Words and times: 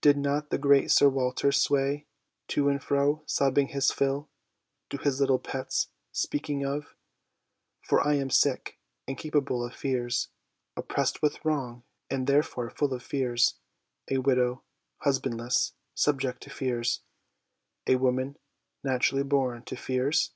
Did 0.00 0.16
not 0.16 0.48
the 0.48 0.56
great 0.56 0.90
Sir 0.90 1.10
Walter" 1.10 1.52
sway 1.52 2.06
to 2.48 2.70
and 2.70 2.82
fro, 2.82 3.22
sobbing 3.26 3.66
his 3.68 3.92
fill," 3.92 4.30
to 4.88 4.96
his 4.96 5.20
little' 5.20 5.38
Pet's' 5.50 5.88
speaking 6.22 6.64
of" 6.64 6.96
For 7.86 8.00
I 8.00 8.14
am 8.14 8.30
sick, 8.30 8.78
and 9.06 9.18
capable 9.18 9.62
of 9.62 9.74
fears, 9.74 10.28
Oppressed 10.78 11.20
with 11.20 11.44
wrong, 11.44 11.82
and 12.08 12.26
therefore 12.26 12.70
full 12.70 12.94
of 12.94 13.02
fears; 13.02 13.56
A 14.10 14.16
widow, 14.16 14.62
husbandless, 15.02 15.74
subject 15.94 16.42
to 16.44 16.48
fears; 16.48 17.02
A 17.86 17.96
woman, 17.96 18.38
naturally 18.82 19.24
born 19.24 19.62
to 19.64 19.76
fears 19.76 20.32